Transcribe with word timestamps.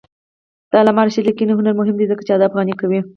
د 0.69 0.71
علامه 0.81 1.01
رشاد 1.05 1.25
لیکنی 1.27 1.53
هنر 1.57 1.73
مهم 1.79 1.95
دی 1.97 2.05
ځکه 2.11 2.21
چې 2.25 2.31
ادب 2.33 2.51
غني 2.57 2.75
کوي. 2.81 2.99